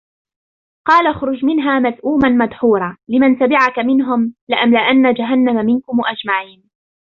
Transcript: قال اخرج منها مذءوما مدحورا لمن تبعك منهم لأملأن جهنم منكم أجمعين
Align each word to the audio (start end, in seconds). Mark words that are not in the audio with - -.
قال 0.87 1.07
اخرج 1.15 1.45
منها 1.45 1.79
مذءوما 1.79 2.29
مدحورا 2.29 2.97
لمن 3.09 3.39
تبعك 3.39 3.79
منهم 3.79 4.35
لأملأن 4.49 5.13
جهنم 5.13 5.65
منكم 5.65 5.97
أجمعين 6.05 6.69